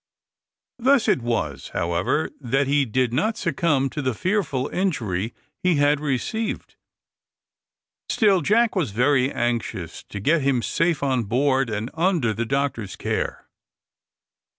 Thus 0.79 1.07
it 1.07 1.21
was, 1.21 1.67
however, 1.75 2.31
that 2.39 2.65
he 2.65 2.85
did 2.85 3.13
not 3.13 3.37
succumb 3.37 3.87
to 3.91 4.01
the 4.01 4.15
fearful 4.15 4.67
injury 4.69 5.35
he 5.61 5.75
had 5.75 5.99
received. 5.99 6.75
Still 8.09 8.41
Jack 8.41 8.75
was 8.75 8.89
very 8.89 9.31
anxious 9.31 10.01
to 10.09 10.19
get 10.19 10.41
him 10.41 10.63
safe 10.63 11.03
on 11.03 11.25
board, 11.25 11.69
and 11.69 11.91
under 11.93 12.33
the 12.33 12.47
doctor's 12.47 12.95
care. 12.95 13.45